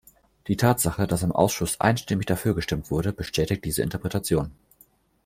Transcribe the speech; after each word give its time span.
Die 0.47 0.57
Tatsache, 0.57 1.05
dass 1.05 1.21
im 1.21 1.31
Ausschuss 1.31 1.79
einstimmig 1.79 2.25
dafür 2.25 2.55
gestimmt 2.55 2.89
wurde, 2.89 3.13
bestätigt 3.13 3.63
diese 3.65 3.83
Interpretation. 3.83 4.49